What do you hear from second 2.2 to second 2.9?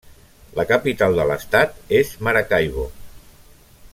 Maracaibo.